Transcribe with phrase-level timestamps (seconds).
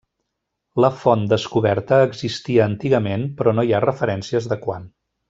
[0.83, 4.89] La font descoberta existia antigament però no hi ha referències de quan.